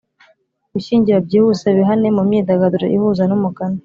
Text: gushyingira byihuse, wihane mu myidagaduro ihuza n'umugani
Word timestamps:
gushyingira 0.73 1.17
byihuse, 1.25 1.67
wihane 1.75 2.07
mu 2.17 2.21
myidagaduro 2.27 2.85
ihuza 2.95 3.23
n'umugani 3.27 3.79